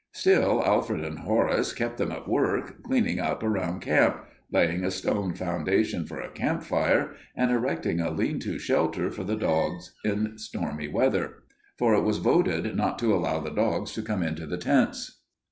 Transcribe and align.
Still 0.13 0.63
Alfred 0.65 1.01
and 1.05 1.19
Horace 1.19 1.73
kept 1.73 1.97
them 1.99 2.11
at 2.11 2.27
work, 2.27 2.81
cleaning 2.81 3.19
up 3.19 3.43
around 3.43 3.81
camp, 3.81 4.25
laying 4.51 4.83
a 4.83 4.89
stone 4.89 5.35
foundation 5.35 6.07
for 6.07 6.19
a 6.19 6.31
campfire, 6.31 7.11
and 7.35 7.51
erecting 7.51 7.99
a 8.01 8.09
lean 8.09 8.39
to 8.39 8.57
shelter 8.57 9.11
for 9.11 9.23
the 9.23 9.35
dogs 9.35 9.93
in 10.03 10.39
stormy 10.39 10.87
weather, 10.87 11.43
for 11.77 11.93
it 11.93 12.01
was 12.01 12.17
voted 12.17 12.75
not 12.75 12.97
to 12.97 13.13
allow 13.13 13.39
the 13.41 13.51
dogs 13.51 13.93
to 13.93 14.01
come 14.01 14.23
into 14.23 14.47
the 14.47 14.57
tents. 14.57 15.19